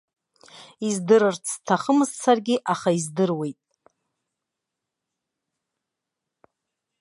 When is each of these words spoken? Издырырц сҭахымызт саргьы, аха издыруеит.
Издырырц 0.87 1.45
сҭахымызт 1.53 2.15
саргьы, 2.23 2.55
аха 2.73 2.89
издыруеит. 2.97 3.61